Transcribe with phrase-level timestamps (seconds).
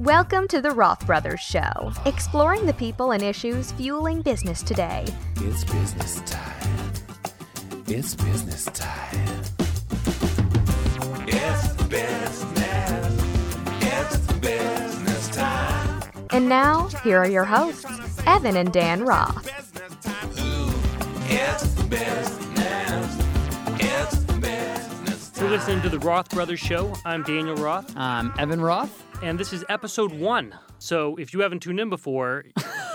[0.00, 5.06] Welcome to the Roth Brothers Show, exploring the people and issues fueling business today.
[5.36, 6.92] It's business time.
[7.86, 9.26] It's business time.
[11.26, 13.24] It's business.
[13.80, 16.02] It's business time.
[16.28, 19.44] And now, here are your hosts, Evan and Dan Roth.
[19.44, 20.30] Business time.
[20.40, 20.74] Ooh,
[21.24, 23.18] it's business.
[23.80, 25.42] It's business time.
[25.42, 26.92] You're listening to the Roth Brothers Show.
[27.06, 30.54] I'm Daniel Roth, I'm Evan Roth and this is episode one.
[30.78, 32.44] So if you haven't tuned in before,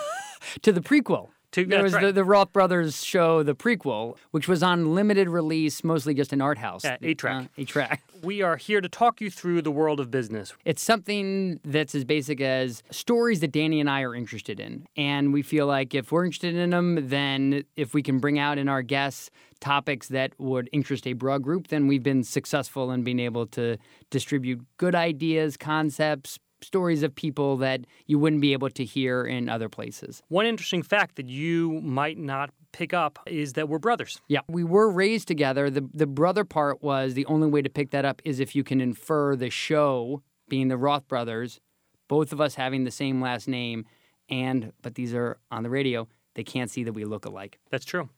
[0.61, 1.29] to the prequel.
[1.51, 2.15] To- there was the, right.
[2.15, 6.57] the Roth Brothers show, the prequel, which was on limited release, mostly just in art
[6.57, 6.83] house.
[6.83, 7.43] Yeah, eight-track.
[7.43, 8.01] Uh, eight track.
[8.23, 10.53] we are here to talk you through the world of business.
[10.65, 14.85] It's something that's as basic as stories that Danny and I are interested in.
[14.95, 18.57] And we feel like if we're interested in them, then if we can bring out
[18.57, 19.29] in our guests
[19.59, 23.77] topics that would interest a broad group, then we've been successful in being able to
[24.09, 29.49] distribute good ideas, concepts, stories of people that you wouldn't be able to hear in
[29.49, 30.21] other places.
[30.27, 34.21] One interesting fact that you might not pick up is that we're brothers.
[34.27, 35.69] Yeah, we were raised together.
[35.69, 38.63] The the brother part was the only way to pick that up is if you
[38.63, 41.59] can infer the show being the Roth brothers,
[42.07, 43.85] both of us having the same last name,
[44.29, 46.07] and but these are on the radio.
[46.33, 47.59] They can't see that we look alike.
[47.71, 48.09] That's true.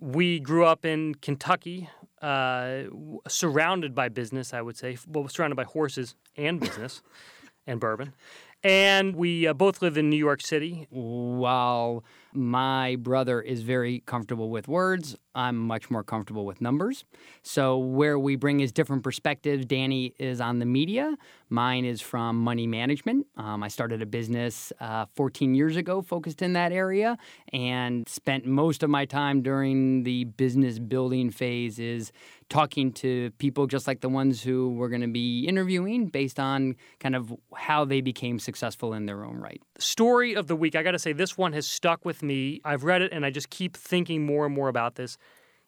[0.00, 1.88] We grew up in Kentucky,
[2.20, 2.84] uh,
[3.28, 4.96] surrounded by business, I would say.
[5.08, 7.02] Well, surrounded by horses and business
[7.66, 8.14] and bourbon.
[8.64, 10.86] And we uh, both live in New York City.
[10.90, 12.04] While
[12.34, 17.04] my brother is very comfortable with words, I'm much more comfortable with numbers.
[17.42, 19.64] So, where we bring is different perspectives.
[19.64, 21.16] Danny is on the media,
[21.48, 23.26] mine is from money management.
[23.36, 27.16] Um, I started a business uh, 14 years ago focused in that area
[27.52, 32.12] and spent most of my time during the business building phase is
[32.48, 36.76] talking to people just like the ones who we're going to be interviewing based on
[37.00, 39.62] kind of how they became successful in their own right.
[39.82, 40.74] Story of the week.
[40.76, 42.60] I got to say, this one has stuck with me.
[42.64, 45.18] I've read it and I just keep thinking more and more about this.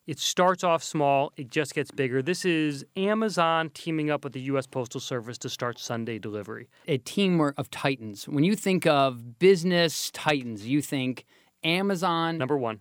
[0.06, 2.20] It starts off small, it just gets bigger.
[2.20, 4.66] This is Amazon teaming up with the U.S.
[4.66, 6.68] Postal Service to start Sunday delivery.
[6.86, 8.28] a teamwork of titans.
[8.28, 11.24] When you think of business titans, you think
[11.62, 12.80] Amazon, Number one.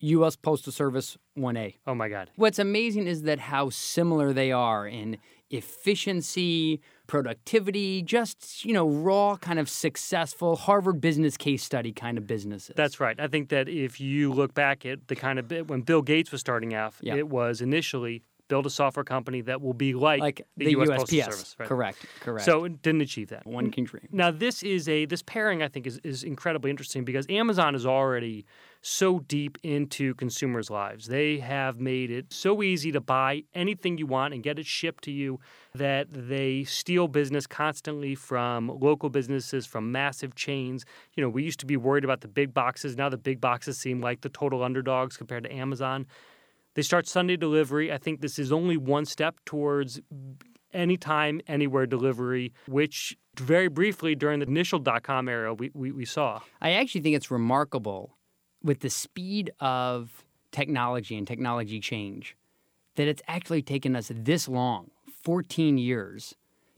[0.00, 0.34] U.S.
[0.36, 1.76] Postal Service, 1A.
[1.86, 2.28] Oh my God.
[2.36, 5.16] What's amazing is that how similar they are in
[5.54, 12.26] efficiency, productivity, just, you know, raw kind of successful Harvard business case study kind of
[12.26, 12.74] businesses.
[12.76, 13.18] That's right.
[13.18, 16.40] I think that if you look back at the kind of when Bill Gates was
[16.40, 17.14] starting out, Yeah.
[17.14, 20.88] it was initially build a software company that will be like, like the, the, U.S.
[20.88, 20.96] USPS.
[20.98, 21.56] Postal Service.
[21.58, 21.68] Right?
[21.68, 22.44] Correct, correct.
[22.44, 23.46] So it didn't achieve that.
[23.46, 24.06] one can dream.
[24.12, 27.86] Now this is a this pairing I think is, is incredibly interesting because Amazon is
[27.86, 28.44] already
[28.86, 31.06] so deep into consumers' lives.
[31.06, 35.02] They have made it so easy to buy anything you want and get it shipped
[35.04, 35.40] to you
[35.74, 40.84] that they steal business constantly from local businesses, from massive chains.
[41.14, 42.94] You know, we used to be worried about the big boxes.
[42.94, 46.06] Now the big boxes seem like the total underdogs compared to Amazon.
[46.74, 47.90] They start Sunday delivery.
[47.90, 49.98] I think this is only one step towards
[50.74, 56.04] anytime, anywhere delivery, which very briefly during the initial dot com era we, we, we
[56.04, 56.40] saw.
[56.60, 58.18] I actually think it's remarkable
[58.64, 62.36] with the speed of technology and technology change
[62.96, 64.90] that it's actually taken us this long
[65.22, 66.34] 14 years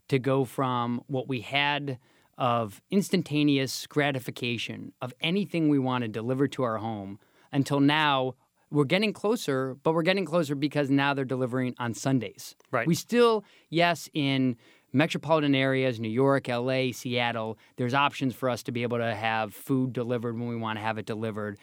[0.08, 1.98] to go from what we had
[2.38, 7.18] of instantaneous gratification of anything we wanted delivered to our home
[7.52, 8.34] until now
[8.70, 12.86] we're getting closer but we're getting closer because now they're delivering on sundays Right.
[12.86, 14.56] we still yes in
[14.92, 19.54] metropolitan areas new york la seattle there's options for us to be able to have
[19.54, 21.58] food delivered when we want to have it delivered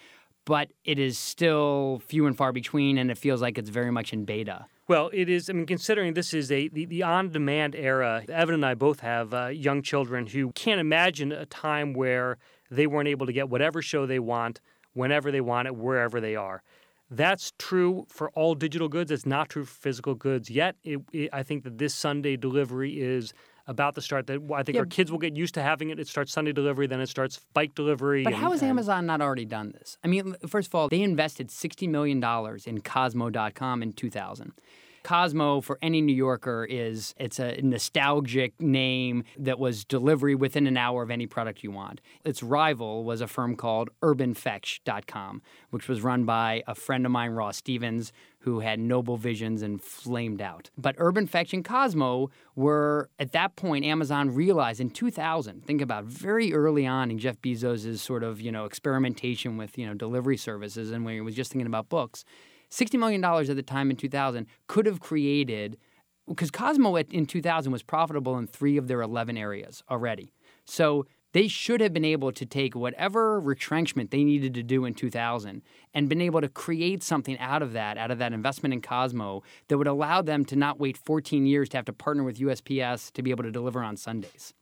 [0.45, 4.11] but it is still few and far between and it feels like it's very much
[4.13, 5.49] in beta Well, it is.
[5.49, 9.33] I mean, considering this is a the, the on-demand era, Evan and I both have
[9.33, 12.37] uh, young children who can't imagine a time where
[12.69, 14.59] they weren't able to get whatever show they want,
[14.91, 16.61] whenever they want it, wherever they are.
[17.15, 19.11] That's true for all digital goods.
[19.11, 20.75] It's not true for physical goods yet.
[20.83, 23.33] It, it, I think that this Sunday delivery is
[23.67, 24.27] about to start.
[24.27, 24.81] That I think Yeah.
[24.81, 25.99] our kids will get used to having it.
[25.99, 28.23] It starts Sunday delivery, then it starts bike delivery.
[28.23, 29.97] But and- how has and- Amazon not already done this?
[30.03, 34.53] I mean, first of all, they invested $60 million in Kozmo.com in 2000.
[35.03, 40.77] Kozmo, for any New Yorker, is it's a nostalgic name that was delivery within an
[40.77, 42.01] hour of any product you want.
[42.23, 47.31] Its rival was a firm called UrbanFetch.com, which was run by a friend of mine,
[47.31, 50.69] Ross Stevens, who had noble visions and flamed out.
[50.77, 56.03] But Urban Fetch and Kozmo were, at that point, Amazon realized in 2000, think about
[56.03, 60.37] very early on in Jeff Bezos' sort of, you know, experimentation with, you know, delivery
[60.37, 62.25] services and when he was just thinking about books,
[62.73, 65.77] $60 million at the time in 2000 could have created,
[66.27, 70.33] because Kozmo in 2000 was profitable in three of their 11 areas already.
[70.65, 74.93] So they should have been able to take whatever retrenchment they needed to do in
[74.93, 75.61] 2000
[75.93, 79.41] and been able to create something out of that, out of that investment in Kozmo
[79.67, 83.11] that would allow them to not wait 14 years to have to partner with USPS
[83.13, 84.53] to be able to deliver on Sundays.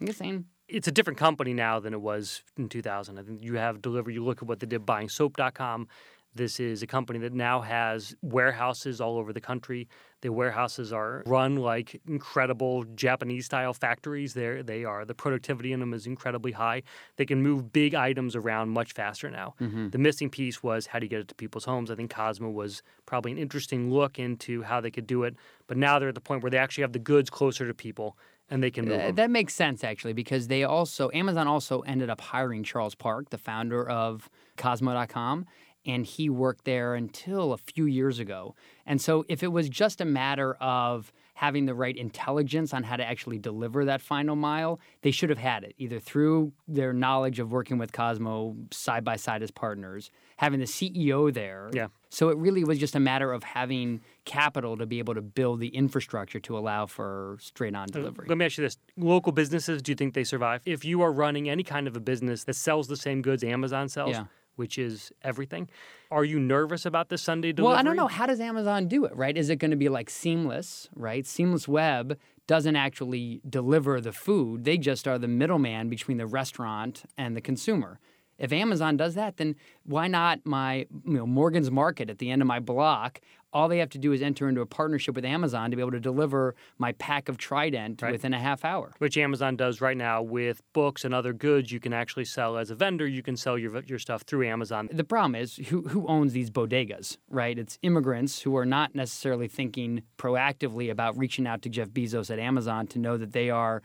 [0.00, 0.44] I'm just saying.
[0.68, 3.18] it's a different company now than it was in 2000.
[3.18, 4.14] I think you have delivery.
[4.14, 5.88] You look at what they did buying soap.com.
[6.34, 9.88] This is a company that now has warehouses all over the country.
[10.20, 14.34] The warehouses are run like incredible Japanese style factories.
[14.34, 15.04] There they are.
[15.04, 16.82] The productivity in them is incredibly high.
[17.16, 19.54] They can move big items around much faster now.
[19.58, 21.90] The missing piece was how do you get it to people's homes?
[21.90, 25.36] I think Kozmo was probably an interesting look into how they could do it.
[25.66, 28.16] But now they're at the point where they actually have the goods closer to people
[28.50, 32.10] and they can move Uh, that makes sense actually because they also Amazon also ended
[32.10, 34.28] up hiring Charles Park, the founder of
[34.58, 35.46] Kozmo.com,
[35.86, 38.54] and he worked there until a few years ago.
[38.86, 42.96] And so if it was just a matter of having the right intelligence on how
[42.96, 47.40] to actually deliver that final mile, they should have had it either through their knowledge
[47.40, 51.70] of working with Kozmo side by side as partners, having the CEO there.
[51.72, 51.88] Yeah.
[52.08, 55.58] So it really was just a matter of having capital to be able to build
[55.58, 58.26] the infrastructure to allow for straight on delivery.
[58.28, 60.62] Let me ask you this: local businesses, do you think they survive?
[60.64, 63.88] If you are running any kind of a business that sells the same goods Amazon
[63.88, 64.26] sells, Yeah.
[64.56, 65.68] Which is everything,
[66.10, 67.72] are you nervous about this Sunday delivery?
[67.72, 68.06] Well, I don't know.
[68.06, 69.36] How does Amazon do it, right?
[69.36, 71.26] Is it going to be like seamless, right?
[71.26, 77.04] Seamless Web doesn't actually deliver the food, they just are the middleman between the restaurant
[77.16, 77.98] and the consumer.
[78.38, 82.42] If Amazon does that, then why not my you know, Morgan's Market at the end
[82.42, 83.20] of my block?
[83.52, 85.92] All they have to do is enter into a partnership with Amazon to be able
[85.92, 88.10] to deliver my pack of Trident Right.
[88.10, 88.92] within a half hour.
[88.98, 92.70] Which Amazon does right now with books and other goods you can actually sell as
[92.70, 93.06] a vendor.
[93.06, 94.88] You can sell your your stuff through Amazon.
[94.92, 97.56] The problem is who who owns these bodegas, right?
[97.56, 102.40] It's immigrants who are not necessarily thinking proactively about reaching out to Jeff Bezos at
[102.40, 103.82] Amazon to know that they are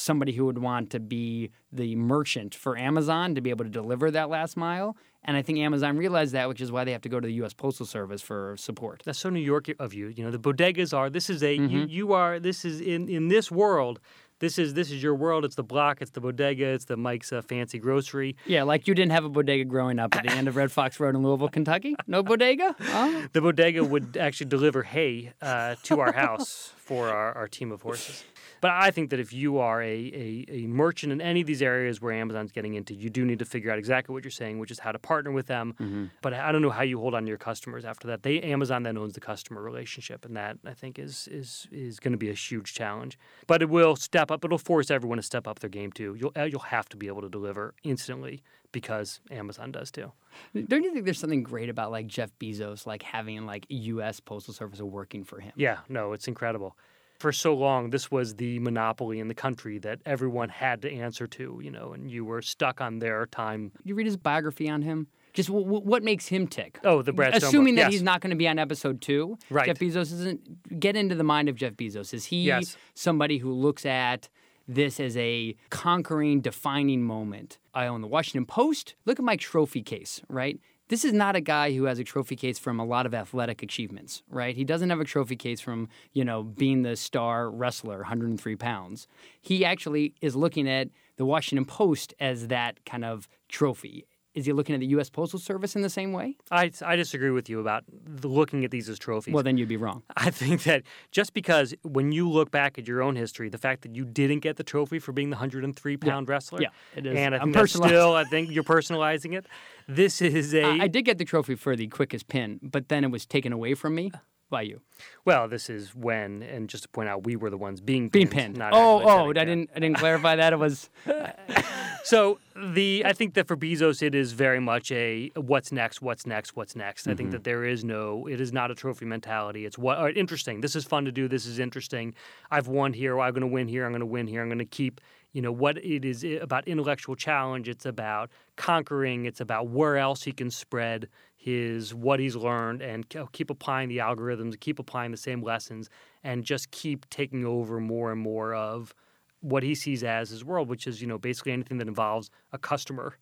[0.00, 4.10] somebody who would want to be the merchant for Amazon to be able to deliver
[4.10, 4.96] that last mile.
[5.22, 7.34] And I think Amazon realized that, which is why they have to go to the
[7.34, 7.52] U.S.
[7.52, 9.02] Postal Service for support.
[9.04, 10.08] That's so New York of you.
[10.08, 11.10] You know the bodegas are.
[11.10, 11.74] This is a Mm-hmm.
[11.76, 12.40] you, you are.
[12.40, 14.00] This is in in this world.
[14.38, 15.44] This is this is your world.
[15.44, 16.00] It's the block.
[16.00, 16.64] It's the bodega.
[16.68, 18.36] It's the Mike's uh, fancy grocery.
[18.46, 20.98] Yeah, like you didn't have a bodega growing up at the end of Red Fox
[20.98, 21.94] Road in Louisville, Kentucky.
[22.06, 22.74] No bodega.
[22.80, 23.26] Oh.
[23.34, 27.82] The bodega would actually deliver hay uh, to our house for our, our team of
[27.82, 28.24] horses.
[28.60, 31.62] But I think that if you are a, a, a merchant in any of these
[31.62, 34.58] areas where Amazon's getting into, you do need to figure out exactly what you're saying,
[34.58, 36.10] which is how to partner with them.
[36.20, 38.22] But I don't know how you hold on to your customers after that.
[38.22, 42.12] They Amazon then owns the customer relationship, and that I think is is is going
[42.12, 43.18] to be a huge challenge.
[43.46, 44.44] But it will step up.
[44.44, 46.16] It'll force everyone to step up their game too.
[46.18, 48.42] You'll uh, you'll have to be able to deliver instantly
[48.72, 50.12] because Amazon does too.
[50.54, 54.20] Don't you think there's something great about like Jeff Bezos, like having like U.S.
[54.20, 55.52] Postal Service working for him?
[55.56, 56.76] Yeah, no, it's incredible.
[57.20, 61.26] For so long, this was the monopoly in the country that everyone had to answer
[61.28, 63.72] to, you know, and you were stuck on their time.
[63.84, 65.06] you read his biography on him?
[65.34, 66.80] Just w- w- what makes him tick?
[66.82, 67.92] Oh, the Brad Assuming that yes.
[67.92, 69.66] he's not going to be on episode two, Right.
[69.66, 70.80] Jeff Bezos isn't.
[70.80, 72.12] Get into the mind of Jeff Bezos.
[72.14, 72.76] Is he Yes.
[72.94, 74.28] somebody who looks at
[74.66, 77.58] this as a conquering, defining moment?
[77.74, 78.94] I own the Washington Post.
[79.04, 80.58] Look at my trophy case, right?
[80.90, 83.62] This is not a guy who has a trophy case from a lot of athletic
[83.62, 84.56] achievements, right?
[84.56, 89.06] He doesn't have a trophy case from, you know, being the star wrestler, 103 pounds.
[89.40, 94.04] He actually is looking at the Washington Post as that kind of trophy.
[94.34, 95.10] Is he looking at the U.S.
[95.10, 96.36] Postal Service in the same way?
[96.52, 99.34] I, I disagree with you about the, looking at these as trophies.
[99.34, 100.04] Well, then you'd be wrong.
[100.16, 103.82] I think that just because when you look back at your own history, the fact
[103.82, 107.16] that you didn't get the trophy for being the 103 pound wrestler, Yeah, it is.
[107.16, 109.46] and I I'm think still, I think you're personalizing it.
[109.88, 113.02] This is a I, I did get the trophy for the quickest pin, but then
[113.02, 114.12] it was taken away from me
[114.50, 114.80] by you.
[115.24, 115.48] well.
[115.48, 118.54] This is when, and just to point out, we were the ones being Being pinned.
[118.54, 118.56] pinned.
[118.58, 120.52] not Oh, oh, I didn't, I didn't clarify that.
[120.52, 120.90] It was
[122.02, 126.26] So the I think that for Bezos it is very much a what's next, what's
[126.26, 127.06] next, what's next.
[127.06, 127.16] I Mm-hmm.
[127.18, 129.66] think that there is no it is not a trophy mentality.
[129.66, 130.60] It's what interesting.
[130.62, 131.28] This is fun to do.
[131.28, 132.14] This is interesting.
[132.50, 133.20] I've won here.
[133.20, 133.84] I'm going to win here.
[133.84, 134.40] I'm going to win here.
[134.42, 135.00] I'm going to keep
[135.32, 137.68] you know what it is eh, about intellectual challenge.
[137.68, 139.26] It's about conquering.
[139.26, 143.98] It's about where else he can spread his what he's learned and keep applying the
[143.98, 145.88] algorithms, keep applying the same lessons,
[146.22, 148.94] and just keep taking over more and more of
[149.40, 152.58] what he sees as his world, which is you know basically anything that involves a
[152.58, 153.16] customer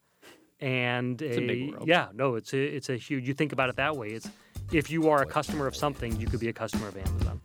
[0.60, 1.86] and a big world.
[1.86, 4.28] yeah no it's a it's a huge you think about it that way it's
[4.72, 7.40] if you are a customer of something you could be a customer of Amazon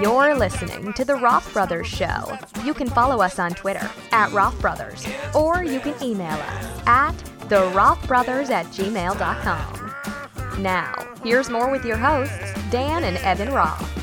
[0.00, 2.38] You're listening to The Roth Brothers Show.
[2.64, 7.14] You can follow us on Twitter at Roth Brothers, or you can email us at
[7.48, 10.62] TheRothBrothers at gmail.com.
[10.62, 13.99] Now, Here's more with your hosts, Dan and Evan Roth.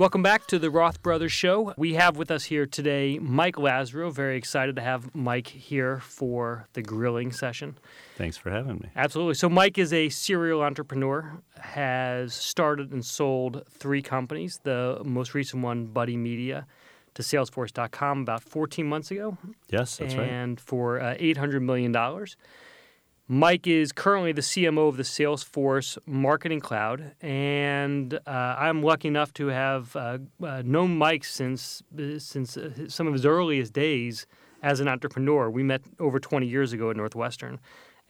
[0.00, 1.74] Welcome back to the Roth Brothers Show.
[1.76, 4.10] We have with us here today Mike Lazerow.
[4.10, 7.76] Very excited to have Mike here for the grilling session.
[8.16, 8.88] Thanks for having me.
[8.96, 9.34] Absolutely.
[9.34, 14.58] So Mike is a serial entrepreneur, has started and sold three companies.
[14.62, 16.66] The most recent one, Buddy Media,
[17.12, 19.36] to Salesforce.com about 14 months ago,
[19.68, 20.26] Yes, that's right.
[20.30, 22.38] and for uh, 800 million dollars.
[23.32, 29.32] Mike is currently the CMO of the Salesforce Marketing Cloud, and uh, I'm lucky enough
[29.34, 34.26] to have uh, uh, known Mike since uh, since uh, some of his earliest days
[34.64, 35.48] as an entrepreneur.
[35.48, 37.60] We met over 20 years ago at Northwestern,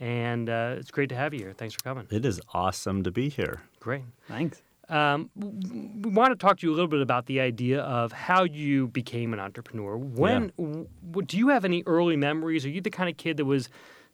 [0.00, 1.52] and uh, it's great to have you here.
[1.52, 2.06] Thanks for coming.
[2.10, 3.60] It is awesome to be here.
[3.78, 4.04] Great.
[4.26, 4.62] Thanks.
[4.88, 8.44] Um, we want to talk to you a little bit about the idea of how
[8.44, 9.98] you became an entrepreneur.
[9.98, 12.64] When w- w- do you have any early memories?
[12.64, 13.68] Are you the kind of kid that was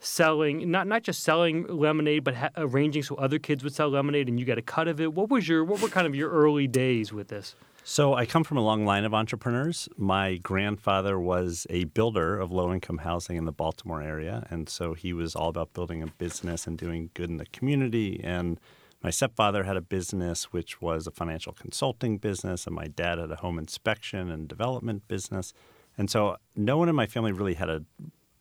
[0.06, 4.28] selling not not just selling lemonade, but ha- arranging so other kids would sell lemonade
[4.28, 5.12] and you got a cut of it?
[5.12, 7.54] What was your what were kind of your early days with this?
[7.88, 9.88] So, I come from a long line of entrepreneurs.
[9.96, 14.44] My grandfather was a builder of low income housing in the Baltimore area.
[14.50, 18.20] And so he was all about building a business and doing good in the community.
[18.24, 18.58] And
[19.04, 22.66] my stepfather had a business which was a financial consulting business.
[22.66, 25.52] And my dad had a home inspection and development business.
[25.96, 27.84] And so, no one in my family really had a,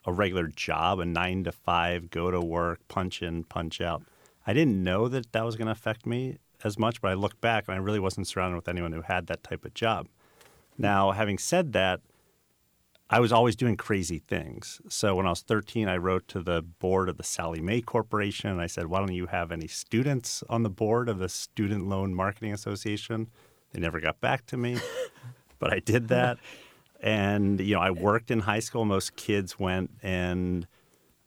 [0.06, 4.04] a regular job, a nine to five, go to work, punch in, punch out.
[4.46, 7.40] I didn't know that that was going to affect me as much, but I look
[7.42, 10.08] back and I really wasn't surrounded with anyone who had that type of job.
[10.78, 12.02] Now, having said that,
[13.10, 14.82] I was always doing crazy things.
[14.90, 18.50] So when I was 13, I wrote to the board of the Sallie Mae Corporation
[18.50, 21.88] and I said, Why don't you have any students on the board of the Student
[21.88, 23.30] Loan Marketing Association?
[23.72, 24.80] They never got back to me,
[25.60, 26.40] but I did that.
[27.02, 28.86] And, you know, I worked in high school.
[28.86, 30.68] Most kids went and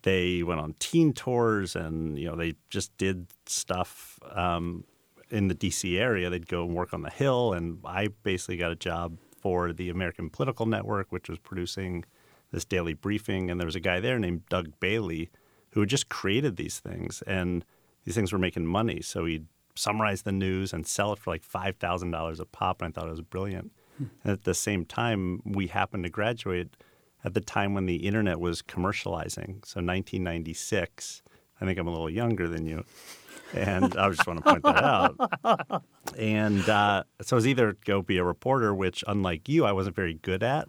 [0.03, 4.85] they went on teen tours and, you know, they just did stuff um,
[5.31, 6.31] in the DC area.
[6.31, 7.53] They'd go and work on the Hill.
[7.53, 12.05] And I basically got a job for the American Political Network, which was producing
[12.51, 13.51] this daily briefing.
[13.51, 15.31] And there was a guy there named Doug Bailey
[15.71, 17.23] who had just created these things.
[17.27, 17.65] And
[18.05, 19.03] these things were making money.
[19.03, 22.83] So he'd summarize the news and sell it for like $5,000 a pop.
[22.83, 23.73] And I thought it was brilliant.
[23.99, 26.69] And at the same time, we happened to graduate
[27.25, 29.65] at the time when the internet was commercializing.
[29.67, 31.23] So 1996.
[31.61, 32.85] I think I'm a little younger than you.
[33.55, 35.83] And I just want to point that out.
[36.17, 39.97] And uh, so it was either go be a reporter, which, unlike you, I wasn't
[39.97, 40.69] very good at.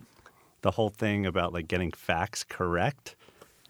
[0.62, 3.16] The whole thing about like getting facts correct,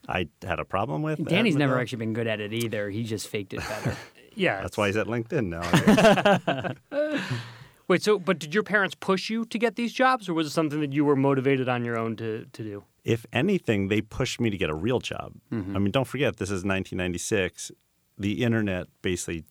[0.08, 1.20] I had a problem with.
[1.20, 1.82] at Danny's never Miguel.
[1.82, 2.90] actually been good at it either.
[2.90, 3.96] He just faked it better.
[4.36, 6.74] Yeah, That's why he's at LinkedIn now.
[7.90, 10.52] Wait, so but did your parents push you to get these jobs, or was it
[10.52, 12.84] something that you were motivated on your own to to do?
[13.04, 15.34] if anything, they pushed me to get a real job.
[15.52, 15.76] Mm-hmm.
[15.76, 17.72] I mean, don't forget, this is 1996.
[18.18, 19.46] The internet basically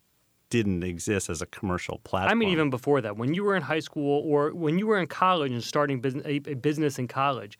[0.50, 2.30] didn't exist as a commercial platform.
[2.30, 4.98] I mean, even before that, when you were in high school or when you were
[4.98, 7.58] in college and starting business, a, a business in college,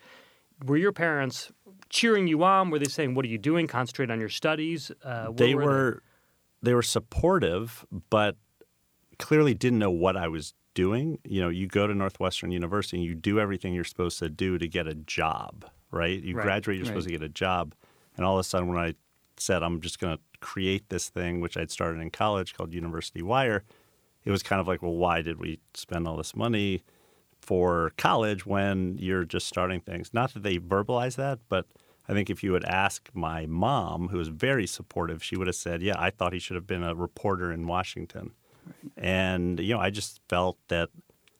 [0.65, 1.51] were your parents
[1.89, 2.71] cheering you on?
[2.71, 3.67] Were they saying, "What are you doing?
[3.67, 4.91] Concentrate on your studies"?
[5.05, 6.03] Uh, they were were
[6.63, 8.37] they were supportive, but
[9.19, 11.19] clearly didn't know what I was doing.
[11.25, 14.59] You know, you go to Northwestern University and you do everything you're supposed to do
[14.59, 16.23] to get a job, right?
[16.23, 16.91] You Right, graduate, you're right.
[16.91, 17.75] supposed to get a job,
[18.17, 18.95] and all of a sudden, when I
[19.37, 23.23] said I'm just going to create this thing, which I'd started in college called University
[23.23, 23.65] Wire,
[24.25, 26.85] it was kind of like, well, why did we spend all this money
[27.41, 30.15] for college when you're just starting things?
[30.15, 31.67] Not that they verbalize that, but
[32.09, 35.57] I think if you would ask my mom, who was very supportive, she would have
[35.57, 38.31] said, "Yeah, I thought he should have been a reporter in Washington."
[38.97, 40.91] And you know, I just felt that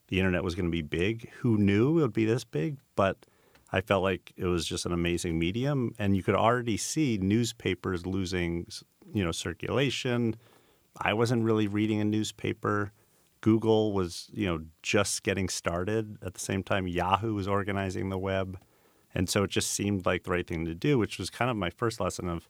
[0.09, 1.31] the internet was going to be big.
[1.41, 2.79] Who knew it would be this big?
[2.97, 3.27] But
[3.73, 8.07] I felt like it was just an amazing medium, and you could already see newspapers
[8.07, 8.67] losing,
[9.13, 10.37] you know, circulation.
[10.97, 12.93] I wasn't really reading a newspaper.
[13.41, 16.19] Google was, you know, just getting started.
[16.23, 18.59] At the same time, Yahoo was organizing the web.
[19.15, 21.57] And so it just seemed like the right thing to do, which was kind of
[21.57, 22.49] my first lesson of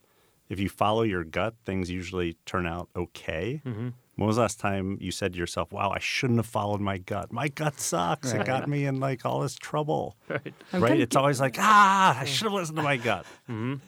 [0.49, 3.61] if you follow your gut, things usually turn out okay.
[3.65, 3.89] Mm-hmm.
[4.19, 6.97] When was the last time you said to yourself, wow, I shouldn't have followed my
[6.97, 7.31] gut?
[7.31, 8.33] My gut sucks.
[8.33, 10.17] It got me in like all this trouble.
[10.27, 10.53] Right.
[10.73, 10.99] Right?
[10.99, 13.25] It's always like, ah, I should have listened to my gut.
[13.47, 13.79] I'm,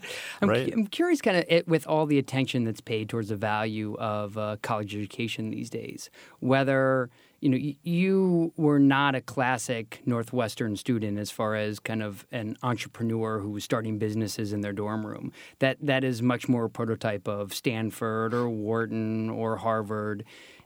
[0.41, 0.67] Right.
[0.67, 3.95] cu- I'm curious, kind of, it, with all the attention that's paid towards the value
[3.99, 6.09] of uh, college education these days,
[6.39, 7.09] whether
[7.41, 12.25] you know y- you were not a classic Northwestern student as far as kind of
[12.31, 15.31] an entrepreneur who was starting businesses in their dorm room.
[15.59, 20.23] That that is much more a prototype of Stanford or Wharton or Harvard,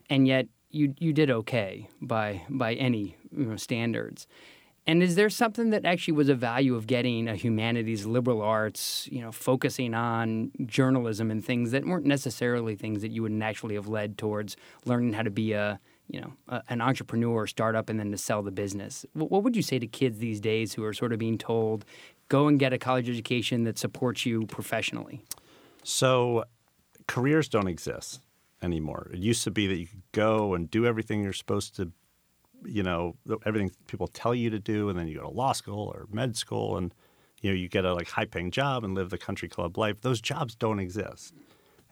[0.10, 4.28] and yet you you did okay by by any you know, standards
[4.88, 9.08] And is there something that actually was a value of getting a humanities, liberal arts,
[9.12, 13.74] you know, focusing on journalism and things that weren't necessarily things that you would naturally
[13.76, 14.56] have led towards
[14.86, 18.44] learning how to be a, you know, a, an entrepreneur, startup, and then to sell
[18.44, 19.06] the business?
[19.14, 21.86] What, what would you say to kids these days who are sort of being told,
[22.30, 25.24] go and get a college education that supports you professionally?
[25.84, 26.46] So
[27.08, 28.22] careers don't exist
[28.62, 29.12] anymore.
[29.14, 31.92] It used to be that you could go and do everything you're supposed to,
[32.66, 35.92] you know, everything people tell you to do, and then you go to law school
[35.94, 36.94] or med school, and
[37.42, 40.02] you know you get a like high paying job and live the country club life.
[40.02, 41.34] Those jobs don't exist,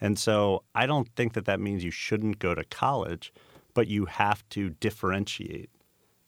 [0.01, 3.31] and so I don't think that that means you shouldn't go to college,
[3.73, 5.69] but you have to differentiate.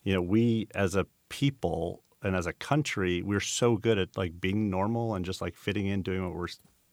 [0.03, 4.39] You know, we as a people and as a country, we're so good at like
[4.39, 6.47] being normal and just like fitting in, doing what we're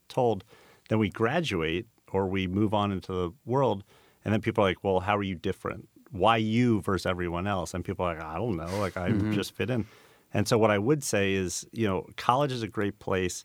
[0.08, 0.44] told.
[0.88, 3.84] Then we graduate or we move on into the world,
[4.24, 5.88] and then people are like, "Well, how are you different?
[6.10, 8.78] Why you versus everyone else?" And people are like, "I don't know.
[8.78, 9.32] Like I mm-hmm.
[9.32, 9.86] just fit in."
[10.34, 13.44] And so what I would say is, you know, college is a great place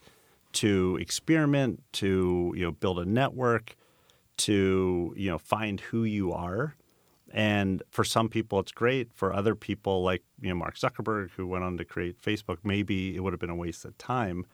[0.54, 3.76] to experiment, to you know, build a network,
[4.38, 6.76] to you know, find who you are.
[7.34, 9.12] And for some people, it's great.
[9.14, 13.16] For other people, like you know Mark Zuckerberg, who went on to create Facebook, maybe
[13.16, 14.46] it would have been a waste of time.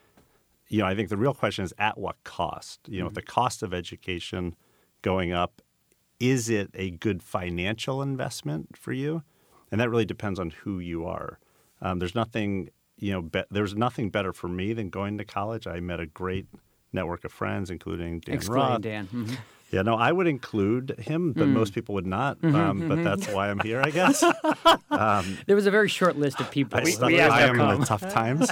[0.68, 2.80] You know, I think the real question is at what cost?
[2.88, 4.56] You know, with the cost of education
[5.02, 5.62] going up,
[6.18, 9.22] is it a good financial investment for you?
[9.70, 11.38] And that really depends on who you are.
[11.80, 15.66] Um, there's nothing, you know, be- there's nothing better for me than going to college.
[15.66, 16.46] I met a great
[16.94, 18.80] network of friends, including Dan Explain, Roth.
[18.82, 19.08] Dan.
[19.12, 19.36] Mhm.
[19.70, 22.38] Yeah, no, I would include him, but most people would not.
[22.44, 24.22] Um, but that's why I'm here, I guess.
[25.46, 26.78] There was a very short list of people.
[26.78, 28.48] I, who- stuck- we have I to am in the tough times.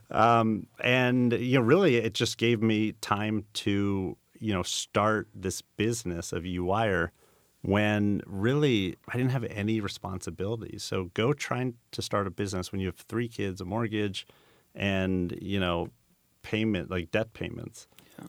[0.10, 5.60] um, and you know, really, it just gave me time to you know start this
[5.76, 7.10] business of UWire
[7.62, 10.82] when really I didn't have any responsibilities.
[10.82, 14.26] So go trying to start a business when you have three kids, a mortgage,
[14.74, 15.88] and you know
[16.44, 17.88] payment like debt payments.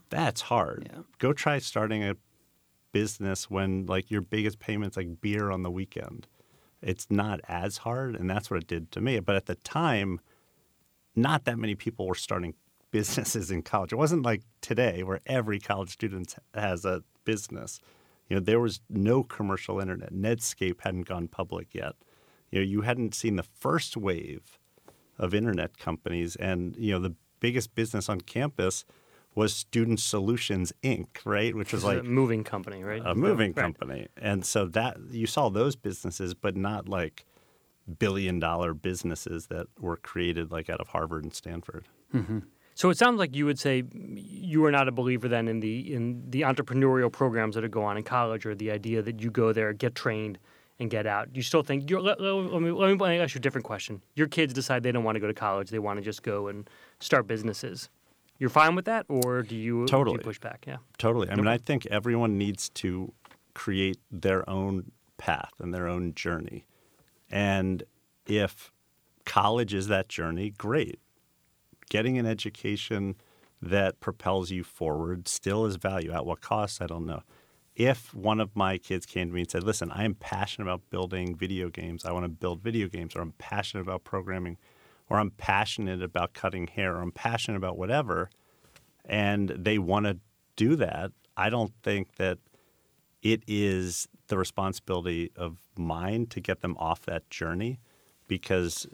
[0.09, 0.89] That's hard.
[0.91, 1.01] Yeah.
[1.19, 2.15] Go try starting a
[2.91, 6.27] business when like your biggest payments like beer on the weekend.
[6.81, 9.19] It's not as hard, and that's what it did to me.
[9.19, 10.19] But at the time,
[11.15, 12.53] not that many people were starting
[12.91, 13.91] businesses in college.
[13.91, 17.79] It wasn't like today where every college student has a business.
[18.29, 20.13] You know, there was no commercial internet.
[20.13, 21.93] Netscape hadn't gone public yet.
[22.51, 24.57] You know, you hadn't seen the first wave
[25.17, 28.85] of internet companies, and you know, the biggest business on campus
[29.35, 31.53] was Student Solutions Inc., right?
[31.53, 33.01] Which was like a moving company, right?
[33.05, 33.63] a moving Right.
[33.63, 34.07] company.
[34.15, 37.25] And so that you saw those businesses, but not like
[37.99, 41.85] billion dollar businesses that were created like out of Harvard and Stanford.
[42.13, 42.39] Mm-hmm.
[42.73, 45.93] So it sounds like you would say you are not a believer then in the
[45.93, 49.53] in the entrepreneurial programs that go on in college, or the idea that you go
[49.53, 50.39] there, get trained,
[50.79, 51.29] and get out.
[51.33, 54.01] You still think you're, let, let, me, let me ask you a different question.
[54.15, 56.47] Your kids decide they don't want to go to college; they want to just go
[56.47, 57.89] and start businesses.
[58.37, 60.17] You're fine with that, or do you, do Totally.
[60.17, 60.65] you push back?
[60.67, 60.77] Yeah.
[60.97, 61.29] Totally.
[61.29, 63.13] I mean, I think everyone needs to
[63.53, 66.65] create their own path and their own journey.
[67.31, 67.83] And
[68.27, 68.73] if
[69.25, 70.99] college is that journey, great.
[71.89, 73.15] Getting an education
[73.61, 76.11] that propels you forward still is value.
[76.11, 76.81] At what cost?
[76.81, 77.23] I don't know.
[77.75, 80.89] If one of my kids came to me and said, Listen, I am passionate about
[80.89, 84.57] building video games, I want to build video games, or I'm passionate about programming,
[85.09, 88.29] or I'm passionate about cutting hair, or I'm passionate about whatever,
[89.03, 90.17] and they want to
[90.55, 92.39] do that, I don't think that
[93.21, 97.79] it is the responsibility of mine to get them off that journey
[98.27, 98.87] because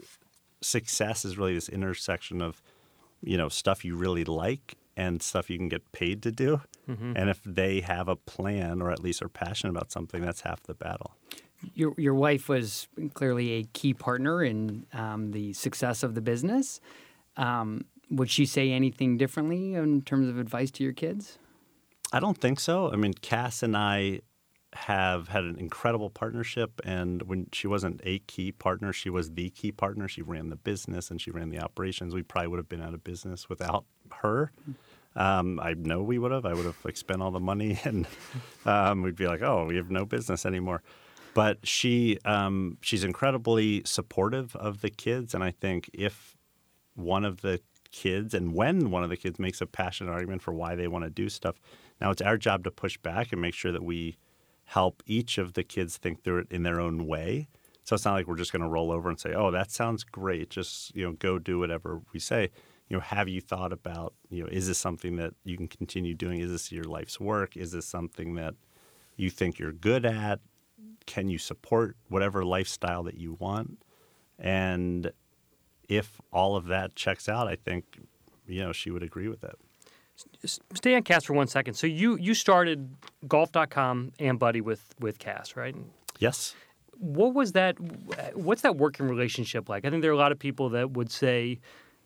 [0.60, 2.62] success is really this intersection of
[3.22, 6.60] you know stuff you really like and stuff you can get paid to do
[7.16, 10.62] and if they have a plan or at least are passionate about something that's half
[10.64, 11.12] the battle
[11.74, 16.80] Your your wife was clearly a key partner in um, the success of the business.
[17.36, 21.38] Um, would she say anything differently in terms of advice to your kids?
[22.12, 22.92] I don't think so.
[22.92, 24.20] I mean, Kass and I
[24.74, 29.50] have had an incredible partnership, and when she wasn't a key partner, she was the
[29.50, 30.08] key partner.
[30.08, 32.14] She ran the business and she ran the operations.
[32.14, 33.84] We probably would have been out of business without
[34.22, 34.52] her.
[35.14, 36.46] Um, I know we would have.
[36.46, 38.06] I would have like spent all the money, and
[38.64, 40.82] um, we'd be like, "Oh, we have no business anymore."
[41.34, 46.36] But she, um, she's incredibly supportive of the kids, and I think if
[46.94, 50.52] one of the kids and when one of the kids makes a passionate argument for
[50.52, 51.56] why they want to do stuff
[52.00, 54.16] now it's our job to push back and make sure that we
[54.64, 57.46] help each of the kids think through it in their own way
[57.84, 60.04] so it's not like we're just going to roll over and say oh that sounds
[60.04, 62.48] great just you know go do whatever we say
[62.88, 66.14] you know have you thought about you know is this something that you can continue
[66.14, 68.54] doing is this your life's work is this something that
[69.16, 70.40] you think you're good at
[71.06, 73.78] can you support whatever lifestyle that you want
[74.38, 75.12] and
[75.88, 78.00] if all of that checks out, I think
[78.46, 79.56] you know she would agree with it.
[80.74, 81.74] Stay on Kass for one second.
[81.74, 82.94] So you you started
[83.28, 85.76] golf.com and Buddy with with Kass, right?
[86.18, 86.54] Yes.
[86.98, 87.76] What was that?
[88.34, 89.84] What's that working relationship like?
[89.84, 91.58] I think there are a lot of people that would say,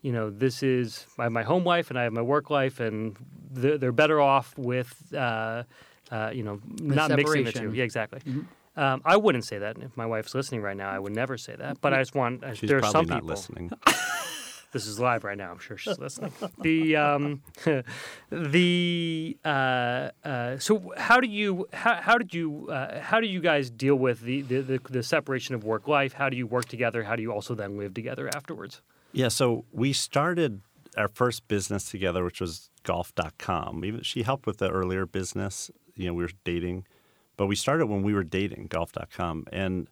[0.07, 2.79] you know, this is I have my home life and I have my work life,
[2.79, 3.17] and
[3.51, 5.63] they're, they're better off with, uh,
[6.09, 7.73] uh, you know, not mixing the two.
[7.73, 8.21] Yeah, exactly.
[8.77, 9.77] Um, I wouldn't say that.
[9.79, 11.81] If my wife's listening right now, I would never say that.
[11.81, 13.29] But I just want I- She's there are probably some not people.
[13.35, 13.71] listening.
[14.73, 15.49] This is live right now.
[15.49, 16.33] I'm sure she's listening.
[16.61, 17.41] the um,
[18.29, 23.39] the uh, uh, so how do you how, how did you uh, how do you
[23.39, 26.13] guys deal with the, the, the, the separation of work life?
[26.13, 27.03] How do you work together?
[27.03, 28.81] How do you also then live together afterwards?
[29.11, 30.61] Yeah, so we started
[30.95, 33.85] our first business together, which was golf.com.
[33.85, 35.71] Even she helped with the earlier business.
[35.95, 36.85] You know, we were dating,
[37.35, 39.45] but we started when we were dating golf.com.
[39.51, 39.87] And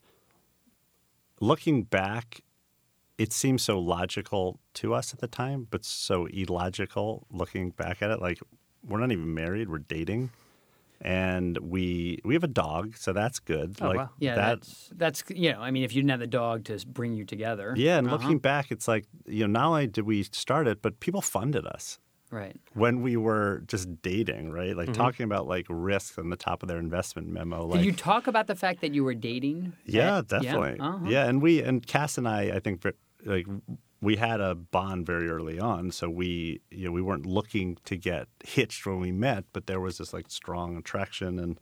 [1.39, 2.41] looking back,
[3.17, 8.12] it seemed so logical to us at the time, but so illogical looking back at
[8.12, 8.21] it.
[8.21, 8.39] Like
[8.86, 10.32] we're not even married, we're dating.
[11.01, 13.77] And we we have a dog, so that's good.
[13.81, 14.10] Oh, like wow.
[14.19, 16.84] Yeah, that that's that's you know, I mean, if you didn't have the dog to
[16.88, 20.05] bring you together, Yeah, and uh-huh, looking back, it's like you know, not only did
[20.05, 21.99] we start it, but people funded us
[22.31, 22.55] right?
[22.73, 24.75] when we were just dating, right?
[24.75, 27.65] Like talking about like risks on the top of their investment memo.
[27.65, 29.73] Like, Did you talk about the fact that you were dating?
[29.86, 30.77] yeah, at- definitely.
[30.79, 31.10] Yeah, uh-huh.
[31.10, 32.84] Yeah, and we and Kass and I, I think,
[33.25, 33.47] like
[34.01, 37.95] we had a bond very early on, so we you know we weren't looking to
[37.95, 41.60] get hitched when we met, but there was this like strong attraction and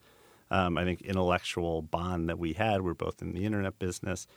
[0.52, 2.82] um, I think intellectual bond that we had.
[2.82, 4.28] We're both in the internet business.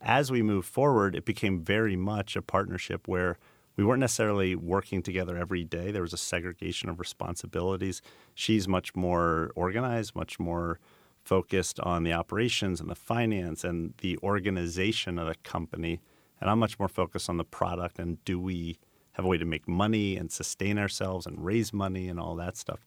[0.00, 3.38] As we moved forward, it became very much a partnership where
[3.76, 5.90] we weren't necessarily working together every day.
[5.90, 8.00] There was a segregation of responsibilities.
[8.34, 10.80] She's much more organized, much more
[11.22, 16.00] focused on the operations and the finance and the organization of the company.
[16.40, 18.78] And I'm much more focused on the product and do we
[19.12, 22.56] have a way to make money and sustain ourselves and raise money and all that
[22.56, 22.80] stuff.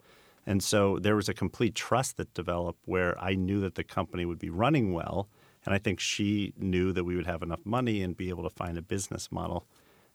[0.46, 4.26] And so there was a complete trust that developed where I knew that the company
[4.26, 5.28] would be running well.
[5.66, 8.50] And I think she knew that we would have enough money and be able to
[8.50, 9.66] find a business model.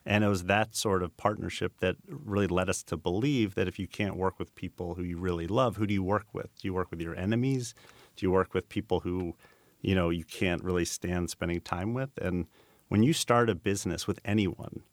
[0.06, 3.78] And it was that sort of partnership that really led us to believe that if
[3.78, 6.54] you can't work with people who you really love, who do you work with?
[6.60, 7.74] Do you work with your enemies?
[8.16, 9.34] Do you work with people who,
[9.80, 12.10] you know, you can't really stand spending time with?
[12.18, 12.46] And
[12.94, 14.84] when you start a business with anyone,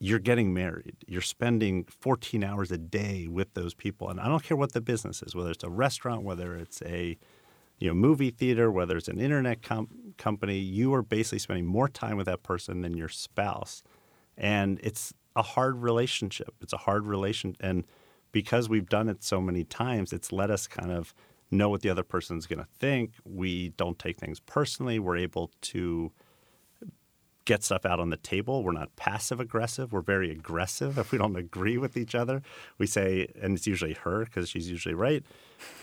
[0.00, 0.96] you're getting married.
[1.06, 4.10] You're spending 14 hours a day with those people.
[4.10, 7.16] And I don't care what the business is, whether it's a restaurant, whether it's a
[7.78, 9.88] you know, movie theater, whether it's an internet com-
[10.18, 13.84] company, you are basically spending more time with that person than your spouse.
[14.36, 16.56] And it's a hard relationship.
[16.60, 17.54] It's a hard relation.
[17.60, 17.84] And
[18.32, 21.14] because we've done it so many times, it's let us kind of
[21.52, 23.12] know what the other person's going to think.
[23.24, 24.98] We don't take things personally.
[24.98, 26.10] We're able to
[27.46, 28.62] get stuff out on the table.
[28.62, 29.92] We're not passive aggressive.
[29.92, 32.42] We're very aggressive if we don't agree with each other.
[32.76, 35.24] We say, and it's usually her because she's usually right,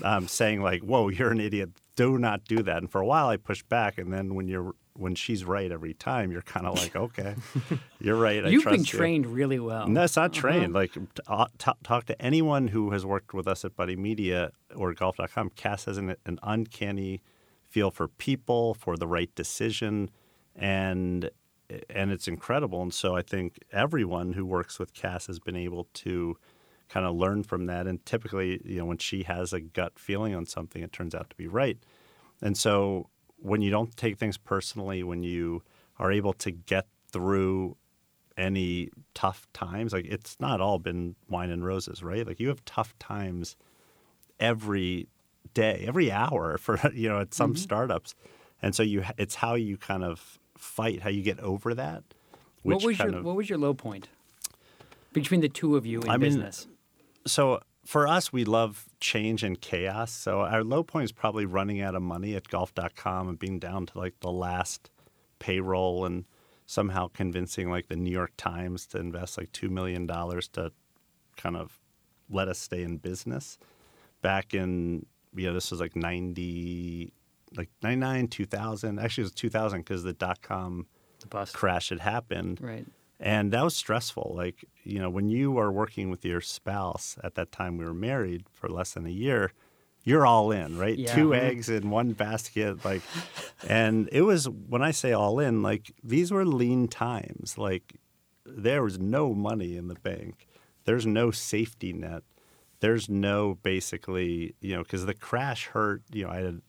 [0.03, 1.71] um, saying like, "Whoa, you're an idiot.
[1.95, 4.75] Do not do that." And for a while, I pushed back, and then when you're
[4.95, 7.35] when she's right every time, you're kind of like, "Okay,
[7.99, 8.45] you're right.
[8.45, 9.87] I You've been you." trained really well.
[9.87, 10.73] No, it's not trained.
[10.73, 14.51] Like t- uh, t- talk to anyone who has worked with us at Buddy Media
[14.75, 15.51] or Golf.com.
[15.55, 17.21] Kass has an, an uncanny
[17.69, 20.11] feel for people, for the right decision,
[20.55, 21.31] and
[21.89, 22.81] and it's incredible.
[22.81, 26.37] And so I think everyone who works with Kass has been able to
[26.89, 27.87] kind of learn from that.
[27.87, 31.29] And typically, you know, when she has a gut feeling on something, it turns out
[31.29, 31.77] to be right.
[32.41, 35.63] And so when you don't take things personally, when you
[35.99, 37.77] are able to get through
[38.37, 42.25] any tough times, like it's not all been wine and roses, right?
[42.25, 43.55] Like you have tough times
[44.39, 45.07] every
[45.53, 47.57] day, every hour for you know at some mm-hmm.
[47.57, 48.15] startups,
[48.61, 52.03] and so you it's how you kind of fight, how you get over that.
[52.63, 54.07] What was your of, What was your low point
[55.11, 56.67] between the two of you in I mean, business?
[57.27, 60.11] so for us, we love change and chaos.
[60.11, 63.85] So our low point is probably running out of money at golf.com and being down
[63.87, 64.89] to like the last
[65.39, 66.25] payroll and
[66.65, 70.71] somehow convincing like the New York Times to invest like $2 million to
[71.35, 71.79] kind of
[72.29, 73.57] let us stay in business.
[74.21, 77.11] Back in, you know, this was like 90,
[77.55, 78.99] like 99, 2000.
[78.99, 80.87] Actually, it was 2000 because the dot com
[81.53, 82.59] crash had happened.
[82.61, 82.85] Right.
[83.19, 84.33] And that was stressful.
[84.35, 87.93] Like, you know, when you are working with your spouse, at that time we were
[87.93, 89.53] married for less than a year,
[90.03, 90.97] you're all in, right?
[90.97, 91.15] Yeah.
[91.15, 91.39] Two Mhm.
[91.39, 92.83] eggs in one basket.
[92.83, 93.01] Like,
[93.69, 97.57] and it was, when I say all in, like, these were lean times.
[97.57, 97.95] Like,
[98.45, 100.47] there was no money in the bank,
[100.83, 102.23] there's no safety net.
[102.81, 106.01] There's no basically, you know, because the crash hurt.
[106.11, 106.61] You know, I had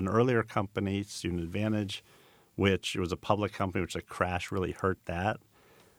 [0.00, 2.02] an earlier company, Student Advantage,
[2.56, 5.38] which was a public company, which the crash really hurt that.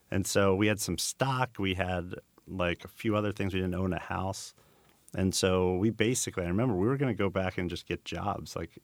[0.10, 1.52] And so we had some stock.
[1.58, 2.16] We had
[2.48, 3.54] like a few other things.
[3.54, 4.54] We didn't own a house.
[5.16, 8.04] And so we basically, I remember we were going to go back and just get
[8.06, 8.56] jobs.
[8.56, 8.78] Like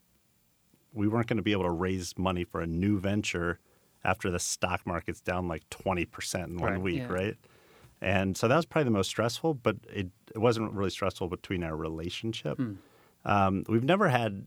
[0.94, 3.60] we weren't going to be able to raise money for a new venture
[4.04, 6.82] after the stock market's down like 20% in one Right.
[6.82, 7.08] week, Yeah.
[7.14, 7.36] right?
[8.00, 11.64] And so that was probably the most stressful, but it, it wasn't really stressful between
[11.64, 12.60] our relationship.
[13.26, 14.46] Um, we've never had,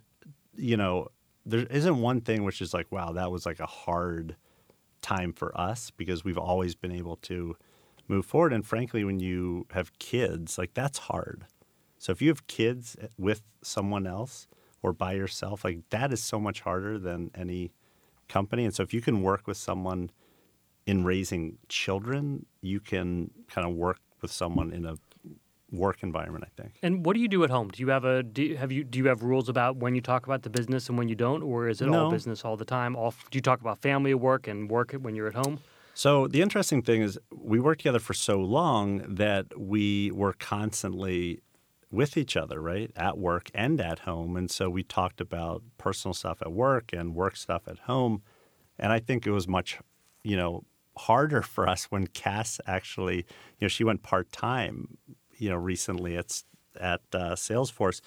[0.61, 1.09] you know,
[1.46, 4.37] there isn't one thing which is like, wow, that was like a hard
[5.03, 7.57] time for us because we've always been able to
[8.09, 8.53] move forward.
[8.53, 11.46] And frankly, when you have kids, like that's hard.
[11.99, 14.49] So if you have kids eh, with someone else
[14.83, 17.73] or by yourself, like that is so much harder than any
[18.29, 18.64] company.
[18.64, 20.11] And so if you can work with someone
[20.87, 24.96] in raising children, you can kind of work with someone in a
[25.72, 26.74] work environment, I think.
[26.83, 27.68] And what do you do at home?
[27.68, 30.00] Do you have a do you, have you do you have rules about when you
[30.00, 32.64] talk about the business and when you don't, or is it all business all the
[32.64, 32.96] time?
[32.96, 35.61] All do you talk about family at work and work when you're at home?
[35.94, 41.40] So the interesting thing is we worked together for so long that we were constantly
[41.90, 42.90] with each other, right?
[42.96, 44.37] At work and at home.
[44.37, 48.22] And so we talked about personal stuff at work and work stuff at home.
[48.78, 49.78] And I think it was much,
[50.22, 50.64] you know,
[50.96, 54.96] harder for us when Kass actually, you know, she went part time,
[55.40, 56.44] you know, recently it's
[56.79, 58.00] at uh, Salesforce.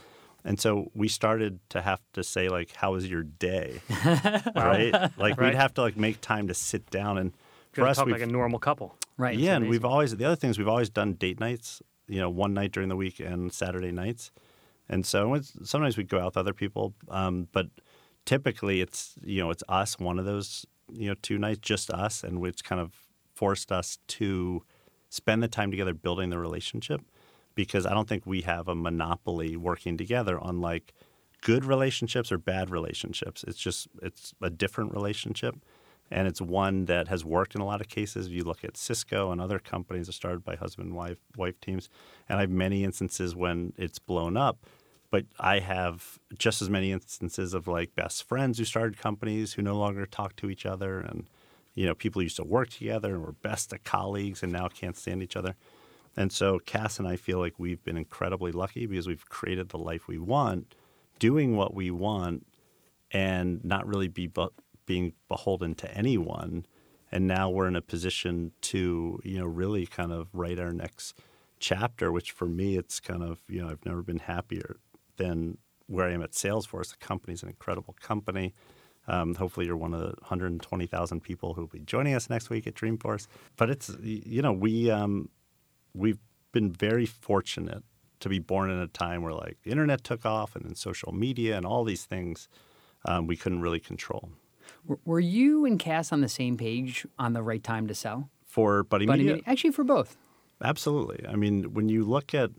[0.45, 3.81] And so we started to have to say like, "How was your day?"
[4.55, 4.91] right?
[5.17, 5.39] Like Right.
[5.39, 7.33] we'd have to like make time to sit down and
[7.71, 8.95] for us, talk like a normal couple.
[9.17, 9.37] Right.
[9.37, 11.81] yeah, and we've always the other things we've always done date nights.
[12.07, 14.31] You know, one night during the week and Saturday nights,
[14.89, 17.67] and so it's, sometimes we go out with other people, um, but
[18.25, 22.21] typically it's you know it's us one of those you know two nights just us,
[22.21, 22.91] and which kind of
[23.33, 24.61] forced us to
[25.09, 26.99] spend the time together building the relationship
[27.55, 30.93] because I don't think we have a monopoly working together on like
[31.41, 33.43] good relationships or bad relationships.
[33.47, 35.55] It's just it's a different relationship
[36.13, 38.27] and it's one that has worked in a lot of cases.
[38.27, 41.59] If you look at Cisco and other companies that started by husband and wife wife
[41.59, 41.89] teams,
[42.29, 44.65] and I have many instances when it's blown up.
[45.09, 49.61] But I have just as many instances of like best friends who started companies who
[49.61, 51.29] no longer talk to each other, and
[51.73, 54.97] you know people used to work together and were best of colleagues and now can't
[54.97, 55.55] stand each other.
[56.15, 59.79] And so Kass and I feel like we've been incredibly lucky because we've created the
[59.79, 60.75] life we want,
[61.19, 62.45] doing what we want,
[63.11, 64.29] and not really be
[64.85, 66.65] being beholden to anyone.
[67.11, 71.19] And now we're in a position to, you know, really kind of write our next
[71.59, 74.77] chapter, which for me, it's kind of, you know, I've never been happier
[75.17, 76.89] than where I am at Salesforce.
[76.89, 78.53] The company's an incredible company.
[79.07, 82.67] Um, hopefully, you're one of the 120,000 people who will be joining us next week
[82.67, 83.27] at Dreamforce.
[83.57, 85.29] But it's, you know, we, um,
[85.93, 86.19] we've
[86.51, 87.83] been very fortunate
[88.19, 91.11] to be born in a time where like the internet took off and then social
[91.11, 92.47] media and all these things
[93.05, 94.29] um, we couldn't really control.
[95.05, 98.29] Were you and Kass on the same page on the right time to sell?
[98.45, 100.15] For Buddy But I Media, actually, for both.
[100.63, 101.25] absolutely.
[101.27, 102.51] I mean, when you look at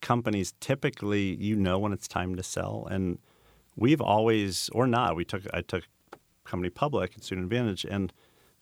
[0.00, 3.18] companies, typically you know when it's time to sell, and
[3.76, 5.84] we've always, or not, we took I took
[6.44, 8.12] company public at Student Advantage, and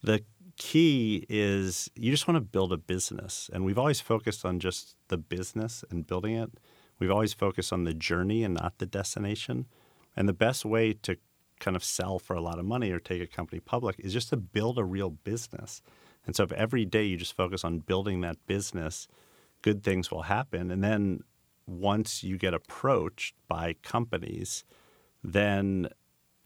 [0.03, 0.23] the
[0.57, 4.97] key is you just want to build a business, and we've always focused on just
[5.09, 6.51] the business and building it.
[6.99, 9.67] We've always focused on the journey and not the destination.
[10.17, 11.17] And the best way to
[11.61, 14.31] kind of sell for a lot of money or take a company public is just
[14.31, 15.83] to build a real business.
[16.27, 19.09] And so if every day you just focus on building that business,
[19.63, 20.71] good things will happen.
[20.71, 21.21] And then
[21.67, 24.65] once you get approached by companies,
[25.23, 25.89] then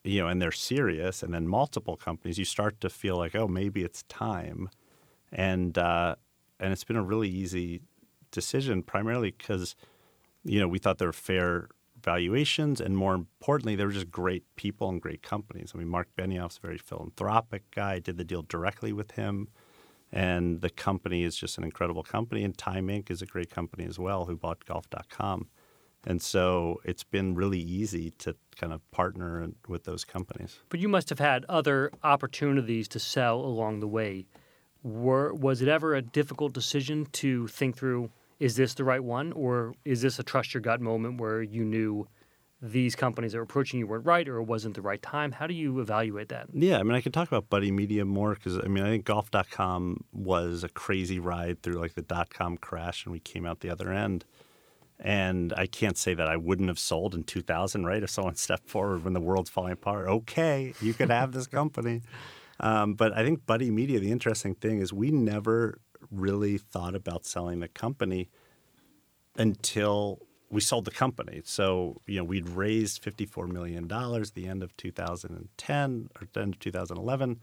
[0.09, 3.47] you know, and they're serious, and then multiple companies, you start to feel like, oh,
[3.47, 4.71] maybe it's time,
[5.33, 6.15] and uh,
[6.59, 7.83] and it's been a really easy
[8.31, 9.77] decision, primarily because
[10.45, 11.69] you know we thought there were fair
[12.03, 15.73] valuations, and more importantly, they were just great people and great companies.
[15.75, 17.99] I mean, Mark Benioff's a very philanthropic guy.
[17.99, 19.49] Did the deal directly with him.
[20.11, 22.43] And the company is just an incredible company.
[22.43, 23.11] And Time Inc.
[23.11, 25.49] is a great company as well, who bought golf.com.
[26.07, 30.61] And so it's been really easy to kind of partner with those companies.
[30.69, 34.27] But you must have had other opportunities to sell along the way.
[34.83, 38.11] Were was it ever a difficult decision to think through?
[38.39, 41.65] Is this the right one, or is this a trust your gut moment where you
[41.65, 42.07] knew
[42.63, 45.33] these companies that were approaching you weren't right, or it wasn't the right time?
[45.33, 46.47] How do you evaluate that?
[46.53, 49.05] Yeah, I mean, I could talk about Buddy Media more because I mean, I think
[49.05, 53.61] golf.com was a crazy ride through like the dot com crash, and we came out
[53.61, 54.25] the other end.
[55.01, 58.03] And I can't say that I wouldn't have sold in 2000, right?
[58.03, 62.03] If someone stepped forward when the world's falling apart, okay, you could have this company.
[62.61, 65.81] Um, but I think Buddy Media, the interesting thing is we never
[66.11, 68.29] really thought about selling the company
[69.37, 71.43] until we sold the company.
[71.45, 76.55] So, you know, we'd raised $54 million at the end of 2010 or the end
[76.55, 77.41] of 2011.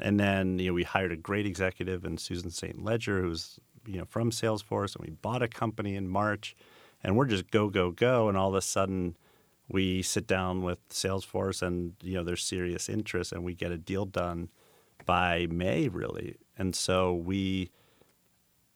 [0.00, 2.82] And then, you know, we hired a great executive in Susan St.
[2.82, 6.56] Ledger, who's, you know, from Salesforce, and we bought a company in March.
[7.02, 8.28] And we're just go, go, go.
[8.28, 9.16] And all of a sudden,
[9.68, 13.78] we sit down with Salesforce and, you know, there's serious interest and we get a
[13.78, 14.50] deal done
[15.06, 16.36] by May, really.
[16.56, 17.70] And so we,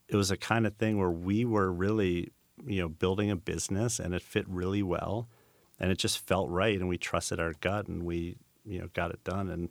[0.08, 2.32] it was a kind of thing where we were really,
[2.64, 5.28] you know, building a business and it fit really well
[5.78, 9.10] and it just felt right and we trusted our gut and we, you know, got
[9.10, 9.48] it done.
[9.48, 9.70] And,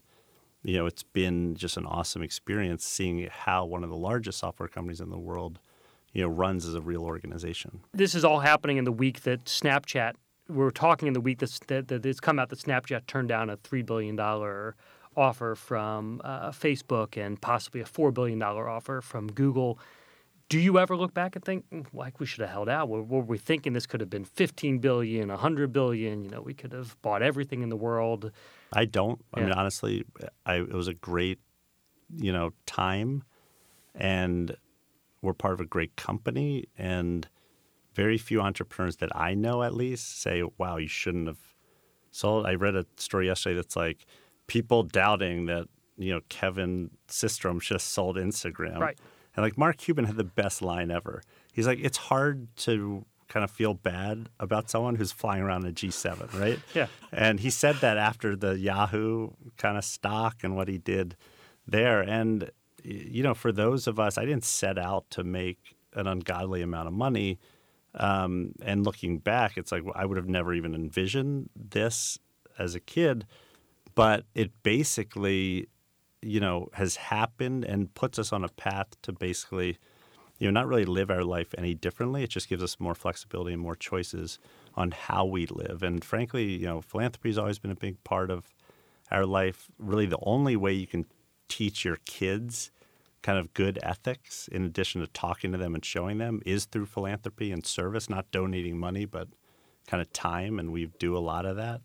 [0.64, 4.70] you know, it's been just an awesome experience seeing how one of the largest software
[4.70, 5.60] companies in the world,
[6.16, 7.82] you know, runs as a real organization.
[7.94, 10.14] This is all happening in the week that Snapchat.
[10.48, 13.28] We were talking in the week that, that, that it's come out that Snapchat turned
[13.28, 14.76] down a three billion dollar
[15.18, 19.78] offer from uh, Facebook and possibly a four billion dollar offer from Google.
[20.48, 22.88] Do you ever look back and think, "Mm, like, we should have held out?
[22.88, 26.24] Were, were we thinking this could have been fifteen billion, a hundred billion.
[26.24, 28.32] You know, we could have bought everything in the world.
[28.72, 29.20] I don't.
[29.34, 30.06] I mean, honestly,
[30.46, 31.40] I, it was a great,
[32.16, 33.24] you know, time,
[33.96, 34.56] and
[35.26, 37.28] we're part of a great company, and
[37.94, 41.40] very few entrepreneurs that I know, at least, say, "Wow, you shouldn't have
[42.12, 44.06] sold." I read a story yesterday that's like
[44.48, 48.98] people doubting that you know Kevin Systrom just sold Instagram, Right.
[49.36, 51.22] And like Mark Cuban had the best line ever.
[51.52, 55.72] He's like, "It's hard to." Kind of feel bad about someone who's flying around a
[55.72, 56.60] G7, right?
[56.76, 56.86] Yeah.
[57.12, 61.18] And he said that after the Yahoo kind of stock and what he did
[61.66, 62.02] there.
[62.02, 62.52] And,
[62.86, 66.88] you know, for those of us, I didn't set out to make an ungodly amount
[66.88, 67.40] of money.
[67.96, 72.20] Um, and looking back, it's like I would have never even envisioned this
[72.60, 73.26] as a kid.
[73.96, 75.70] But it basically,
[76.22, 79.78] you know, has happened and puts us on a path to basically
[80.38, 82.24] you know, not really live our life any differently.
[82.24, 84.38] It just gives us more flexibility and more choices
[84.76, 85.82] on how we live.
[85.82, 88.54] And frankly, you know, philanthropy has always been a big part of
[89.12, 89.70] our life.
[89.80, 91.06] Really, the only way you can
[91.48, 92.72] teach your kids
[93.26, 96.86] kind of good ethics, in addition to talking to them and showing them, is through
[96.86, 99.28] philanthropy and service, not donating money, but
[99.88, 100.60] kind of time.
[100.60, 101.82] And we do a lot of that.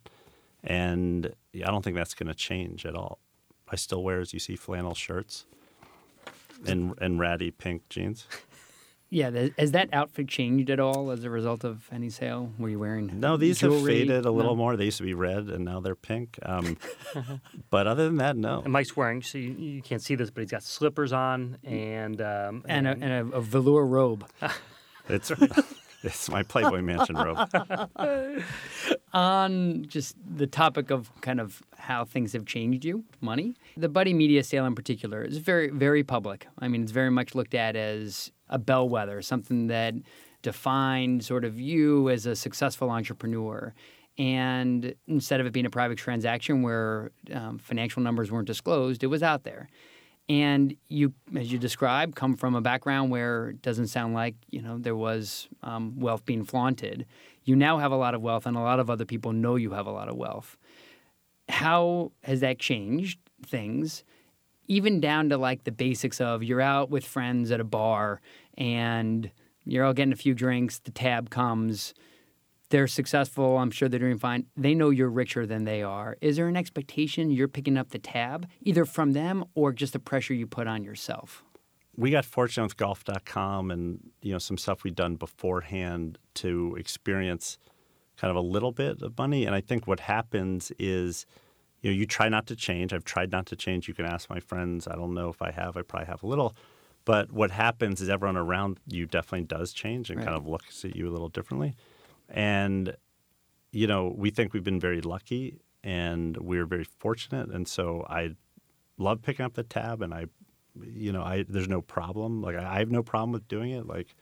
[0.62, 3.20] And I don't think that's going to change at all.
[3.70, 5.46] I still wear, as you see, flannel shirts
[6.66, 8.26] and and ratty pink jeans.
[9.12, 12.52] Yeah, has that outfit changed at all as a result of any sale?
[12.60, 14.56] Were you wearing No, these have faded a little No?
[14.56, 14.76] more.
[14.76, 16.38] They used to be red, and now they're pink.
[16.42, 16.76] Um,
[17.70, 18.60] but other than that, no.
[18.62, 22.20] And Mike's wearing, so you, you can't see this, but he's got slippers on and
[22.20, 24.26] um, And a, and a, a velour robe.
[25.08, 25.32] It's
[26.02, 27.38] it's my Playboy Mansion robe.
[29.12, 33.54] on just the topic of kind of how things have changed you, money.
[33.76, 36.46] The Buddy Media sale in particular is very, very public.
[36.58, 39.94] I mean, it's very much looked at as a bellwether, something that
[40.42, 43.74] defined sort of you as a successful entrepreneur.
[44.18, 49.08] And instead of it being a private transaction where um, financial numbers weren't disclosed, it
[49.08, 49.68] was out there.
[50.28, 54.62] And you, as you described, come from a background where it doesn't sound like you
[54.62, 57.06] know there was um, wealth being flaunted.
[57.44, 59.72] You now have a lot of wealth, and a lot of other people know you
[59.72, 60.56] have a lot of wealth.
[61.48, 64.04] How has that changed things?
[64.68, 68.20] Even down to like the basics of you're out with friends at a bar
[68.56, 69.30] and
[69.64, 70.78] you're all getting a few drinks.
[70.78, 71.92] The tab comes.
[72.70, 73.58] They're successful.
[73.58, 74.46] I'm sure they're doing fine.
[74.56, 76.16] They know you're richer than they are.
[76.20, 79.98] Is there an expectation you're picking up the tab, either from them or just the
[79.98, 81.44] pressure you put on yourself?
[81.96, 87.58] we got fortunate with golf.com and you know some stuff we'd done beforehand to experience
[88.16, 91.26] kind of a little bit of money and i think what happens is
[91.82, 94.30] you know you try not to change i've tried not to change you can ask
[94.30, 96.54] my friends i don't know if i have i probably have a little
[97.04, 100.26] but what happens is everyone around you definitely does change and Right.
[100.26, 101.74] kind of looks at you a little differently
[102.30, 102.96] and
[103.72, 108.30] you know we think we've been very lucky and we're very fortunate and so i
[108.98, 110.26] love picking up the tab and i
[110.82, 112.42] you know, I there's no problem.
[112.42, 113.86] Like I, have no problem with doing it.
[113.86, 114.14] Like,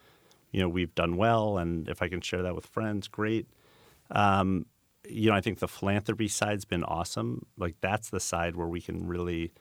[0.51, 3.47] you know, we've done well, and if I can share that with friends, great.
[4.11, 4.67] Um,
[5.09, 7.47] you know, I think the philanthropy side's been awesome.
[7.57, 9.53] Like that's the side where we can really,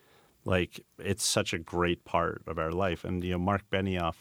[0.45, 3.03] like, it's such a great part of our life.
[3.03, 4.15] And you know, Mark Benioff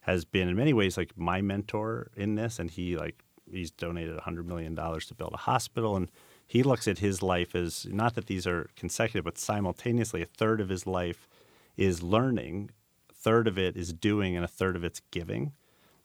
[0.00, 4.18] has been in many ways like my mentor in this, and he like he's donated
[4.20, 6.10] hundred million dollars to build a hospital, and
[6.46, 10.60] he looks at his life as not that these are consecutive, but simultaneously a third
[10.60, 11.28] of his life
[11.76, 12.70] is learning,
[13.10, 15.52] a third of it is doing, and a third of it's giving,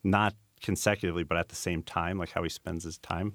[0.03, 3.33] not consecutively, but at the same time, like how he spends his time.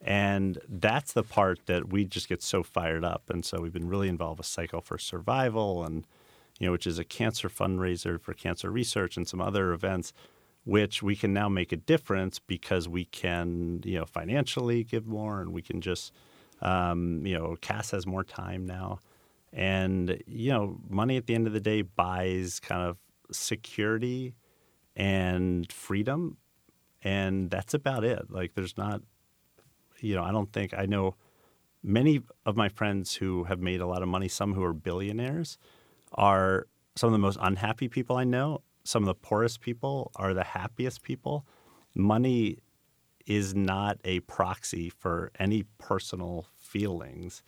[0.00, 3.30] And that's the part that we just get so fired up.
[3.30, 6.06] And so we've been really involved with Cycle for Survival, and
[6.58, 10.12] you know, which is a cancer fundraiser for cancer research and some other events.
[10.64, 15.40] Which we can now make a difference because we can, you know, financially give more
[15.40, 16.12] and we can just,
[16.60, 18.98] um, you know, Kass has more time now.
[19.52, 22.98] And, you know, money at the end of the day buys kind of
[23.32, 24.34] security
[24.94, 26.36] and freedom.
[27.02, 28.30] And that's about it.
[28.30, 29.00] Like, there's not,
[30.00, 31.14] you know, I don't think I know
[31.82, 35.58] many of my friends who have made a lot of money, some who are billionaires,
[36.12, 38.62] are some of the most unhappy people I know.
[38.88, 41.46] Some of the poorest people are the happiest people.
[41.94, 42.56] Money
[43.26, 47.42] is not a proxy for any personal feelings.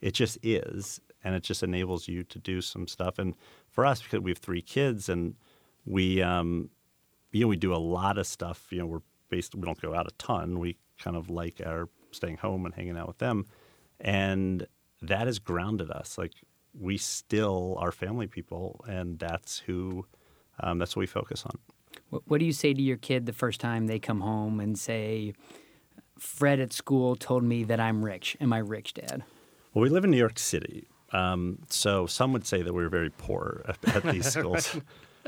[0.00, 3.18] It just is, and it just enables you to do some stuff.
[3.18, 3.34] And
[3.68, 5.34] for us, because we have three kids, and
[5.84, 6.70] we, um,
[7.30, 8.66] you know, we do a lot of stuff.
[8.70, 9.54] You know, we're based.
[9.54, 10.58] We don't go out a ton.
[10.58, 13.44] We kind of like our staying home and hanging out with them,
[14.00, 14.66] and
[15.02, 16.16] that has grounded us.
[16.16, 16.32] Like
[16.72, 20.06] we still are family people, and that's who,
[20.60, 21.58] um, that's what we focus on.
[22.10, 24.78] What, what do you say to your kid the first time they come home and
[24.78, 25.34] say,
[26.18, 28.36] Fred at school told me that I'm rich.
[28.40, 29.24] Am I rich, Dad?
[29.74, 33.10] Well, we live in New York City, um, so some would say that we're very
[33.10, 34.76] poor at, at these schools.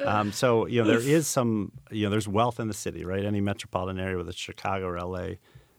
[0.04, 3.24] Um, so you know there is some you know there's wealth in the city, right?
[3.24, 5.34] Any metropolitan area, whether it's Chicago or LA,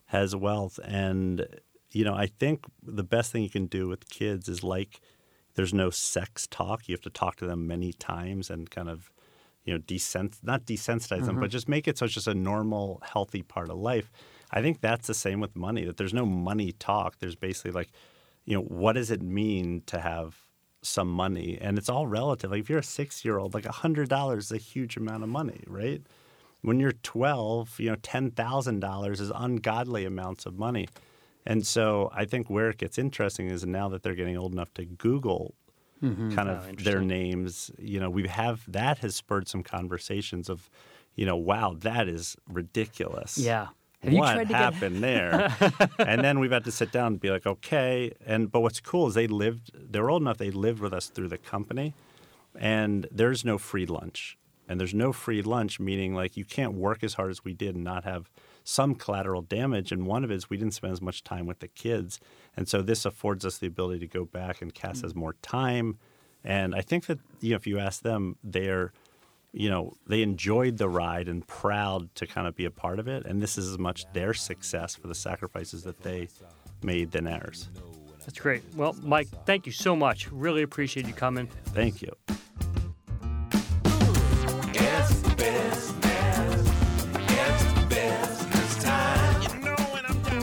[0.05, 1.47] has wealth, and
[1.91, 5.01] you know I think the best thing you can do with kids is like
[5.55, 6.87] there's no sex talk.
[6.87, 9.09] You have to talk to them many times and kind of
[9.65, 11.49] you know desens not desensitize them, but mm-hmm.
[11.49, 14.11] just make it so it's just a normal, healthy part of life.
[14.51, 15.85] I think that's the same with money.
[15.85, 17.19] That there's no money talk.
[17.19, 17.89] There's basically like
[18.49, 20.35] you know, what does it mean to have
[20.81, 21.59] some money?
[21.61, 22.49] And it's all relative.
[22.49, 25.21] Like if you're a six year old, like a hundred dollars is a huge amount
[25.21, 26.01] of money, right?
[26.61, 30.87] When you're 12, you know, $10,000 is ungodly amounts of money.
[31.45, 34.73] And so I think where it gets interesting is now that they're getting old enough
[34.73, 35.53] to Google
[36.03, 36.33] Mm-hmm.
[36.33, 40.69] kind oh, of their names, you know, we have that has spurred some conversations of,
[41.15, 43.67] you know, wow, that is ridiculous Yeah.
[44.03, 45.53] Have you what tried to get happened there?
[45.99, 48.13] and then we've had to sit down and be like, okay.
[48.25, 49.71] And but what's cool is they lived.
[49.73, 50.37] They were old enough.
[50.37, 51.93] They lived with us through the company,
[52.57, 54.37] and there's no free lunch.
[54.69, 57.75] And there's no free lunch, meaning like you can't work as hard as we did
[57.75, 58.29] and not have
[58.69, 59.91] some collateral damage.
[59.91, 62.19] And one of it is we didn't spend as much time with the kids,
[62.55, 64.61] and so this affords us the ability to go back.
[64.61, 65.17] And Kass has mm.
[65.17, 65.97] more time,
[66.43, 68.93] and I think that you know if you ask them, they're
[69.51, 73.07] you know, they enjoyed the ride and proud to kind of be a part of
[73.07, 73.25] it.
[73.25, 76.27] And this is as much their success for the sacrifices that they
[76.83, 77.69] made than ours.
[78.19, 78.61] That's great.
[78.75, 80.31] Well, Mike, thank you so much.
[80.31, 81.47] Really appreciate you coming.
[81.73, 82.15] Thank you.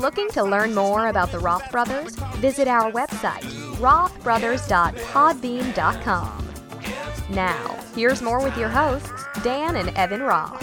[0.07, 2.15] Looking to learn more about the Roth brothers?
[2.37, 3.43] Visit our website,
[3.81, 6.49] rothbrothers.podbean.com.
[7.31, 9.11] Now, here's more with your hosts,
[9.43, 10.63] Dan and Evan Roth.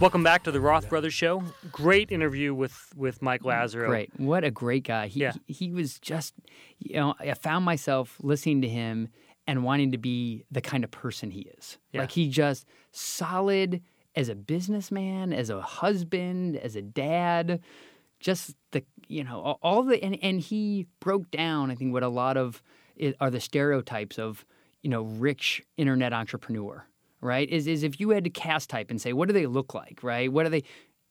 [0.00, 1.42] Welcome back to the Roth Brothers Show.
[1.72, 3.88] Great interview with with Mike Lazerow.
[3.88, 4.12] Great.
[4.16, 5.08] What a great guy.
[5.08, 5.32] He, Yeah.
[5.48, 6.34] he, he was just,
[6.78, 9.08] you know, I found myself listening to him
[9.48, 11.78] and wanting to be the kind of person he is.
[11.90, 12.02] Yeah.
[12.02, 13.82] Like he just solid
[14.14, 17.60] as a businessman, as a husband, as a dad,
[18.18, 22.08] just the, you know, all- the, and, and he broke down, I think, what a
[22.08, 22.62] lot of
[23.18, 24.44] are the stereotypes of,
[24.82, 26.86] you know, rich internet entrepreneur,
[27.22, 27.48] right?
[27.48, 30.00] Is, is if you had to cast type and say, what do they look like,
[30.02, 30.30] right?
[30.30, 30.64] What are they,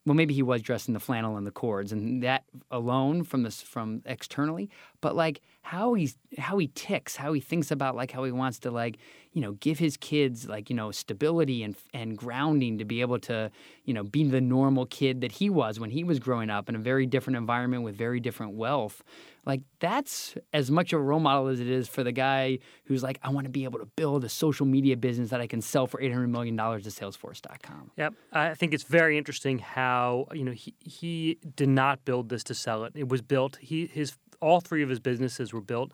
[0.05, 3.43] well, maybe he was dressed in the flannel and the cords, and that alone from
[3.43, 4.69] this from externally,
[5.01, 8.59] but like how he's how he ticks, how he thinks about like how he wants
[8.59, 8.97] to like
[9.33, 13.19] you know give his kids like you know stability and and grounding to be able
[13.19, 13.51] to
[13.85, 16.75] you know be the normal kid that he was when he was growing up in
[16.75, 19.03] a very different environment with very different wealth.
[19.45, 23.19] Like that's as much a role model as it is for the guy who's like,
[23.23, 25.87] I want to be able to build a social media business that I can sell
[25.87, 27.91] for eight hundred million dollars to Salesforce.com.
[27.97, 28.13] Yep.
[28.31, 32.53] I think it's very interesting how, you know, he, he did not build this to
[32.53, 32.93] sell it.
[32.95, 35.91] It was built he his all three of his businesses were built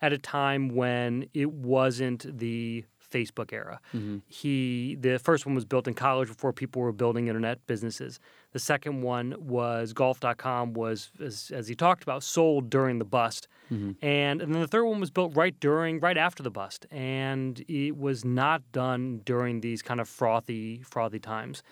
[0.00, 3.78] at a time when it wasn't the Facebook era.
[3.94, 4.18] Mm-hmm.
[4.26, 8.18] He the first one was built in college before people were building internet businesses.
[8.52, 13.48] The second one was golf.com was as, as he talked about sold during the bust.
[13.70, 14.04] Mm-hmm.
[14.04, 17.64] And, and then the third one was built right during right after the bust and
[17.68, 21.62] it was not done during these kind of frothy frothy times.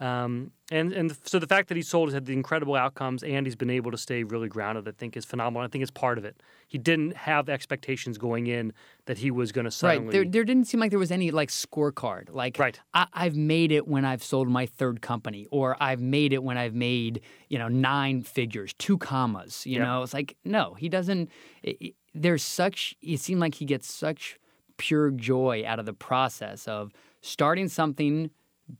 [0.00, 3.46] Um, and and so the fact that he sold has had the incredible outcomes and
[3.46, 5.64] he's been able to stay really grounded, I think, is phenomenal.
[5.64, 6.40] I think it's part of it.
[6.68, 8.72] He didn't have expectations going in
[9.06, 10.04] that he was going to suddenly.
[10.06, 10.12] Right.
[10.12, 12.28] There, there didn't seem like there was any like scorecard.
[12.32, 12.78] Like, Right.
[12.94, 16.58] I, I've made it when I've sold my third company, or I've made it when
[16.58, 19.66] I've made you know nine figures, two commas.
[19.66, 21.30] You know, it's like no, he doesn't.
[21.62, 22.96] It- there's such.
[23.02, 24.38] It seemed like he gets such
[24.76, 28.30] pure joy out of the process of starting something,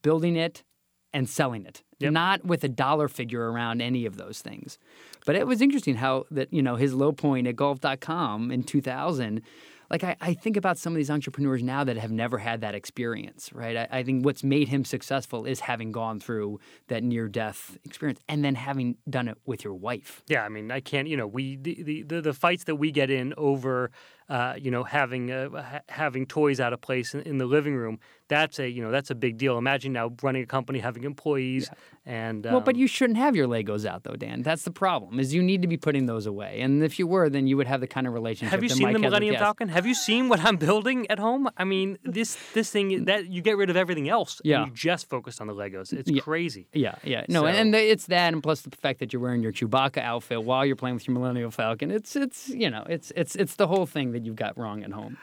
[0.03, 0.65] building it,
[1.13, 1.83] and selling it.
[2.01, 2.13] Yep.
[2.13, 4.79] Not with a dollar figure around any of those things.
[5.27, 9.43] But it was interesting how that, you know, his low point at golf.com in 2000
[9.91, 12.75] like I, I think about some of these entrepreneurs now that have never had that
[12.75, 13.77] experience, right?
[13.77, 18.21] I, I think what's made him successful is having gone through that near death experience
[18.29, 20.23] and then having done it with your wife.
[20.29, 21.09] Yeah, I mean, I can't.
[21.09, 23.91] You know, we the the, the, the fights that we get in over,
[24.29, 27.75] uh, you know, having uh, ha- having toys out of place in, in the living
[27.75, 27.99] room.
[28.29, 29.57] That's a you know that's a big deal.
[29.57, 31.71] Imagine now running a company, having employees,
[32.05, 34.43] and Well, but um, you shouldn't have your Legos out though, Dan.
[34.43, 35.19] That's the problem.
[35.19, 36.61] Is you need to be putting those away.
[36.61, 38.51] And if you were, then you would have the kind of relationship.
[38.51, 39.37] Have you seen Mike the Millennium.
[39.37, 39.69] Falcon?
[39.71, 41.49] Have you seen what I'm building at home?
[41.57, 44.43] I mean, this this thing that you get rid of everything else.
[44.45, 44.59] Yeah.
[44.63, 45.95] And you just focus on the Legos.
[45.95, 46.21] It's Yeah.
[46.21, 46.69] crazy.
[46.75, 47.25] Yeah, yeah.
[47.31, 50.03] No, So- and, and it's that, and plus the fact that you're wearing your Chewbacca
[50.03, 51.91] outfit while you're playing with your Millennium Falcon.
[51.91, 54.91] It's it's you know it's it's it's the whole thing that you've got wrong at
[54.93, 55.17] home.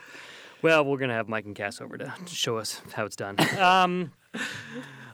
[0.62, 3.36] Well, we're gonna have Mike and Kass over to, to show us how it's done.
[3.60, 4.12] Um,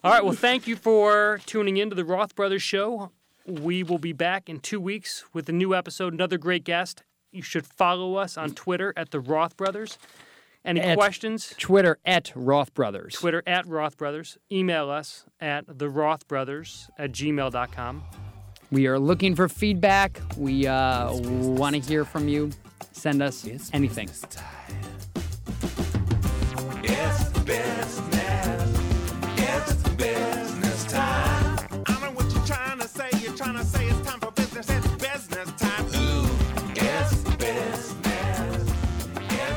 [0.03, 0.23] all right.
[0.23, 3.11] Well, thank you for tuning in to the Roth Brothers Show.
[3.45, 7.03] We will be back in two weeks with a new episode, another great guest.
[7.31, 9.97] You should follow us on Twitter at the Roth Brothers.
[10.65, 11.53] Any At- questions?
[11.57, 13.13] Twitter at Roth Brothers.
[13.15, 14.37] Twitter at Roth Brothers.
[14.51, 18.03] Email us at the Roth Brothers at gmail.com.
[18.71, 20.21] We are looking for feedback.
[20.37, 22.51] We uh, want to hear from you.
[22.91, 24.09] Send us anything.
[26.83, 28.01] It's business.
[29.37, 31.59] It's business time.
[31.87, 33.09] I know what you're trying to say.
[33.21, 34.69] You're trying to say it's time for business.
[34.69, 35.85] It's business time.
[35.95, 36.29] Ooh,
[36.75, 37.95] it's business.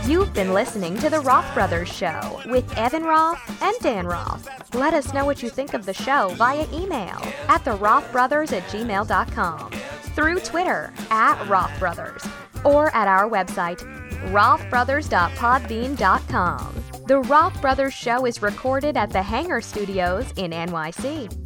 [0.09, 4.49] You've been listening to The Roth Brothers Show with Evan Roth and Dan Roth.
[4.75, 9.71] Let us know what you think of the show via email at therothbrothers at gmail.com,
[9.71, 12.25] through Twitter at Roth Brothers,
[12.65, 13.81] or at our website,
[14.33, 16.85] rothbrothers.podbean.com.
[17.07, 21.44] The Roth Brothers Show is recorded at the Hangar Studios in NYC.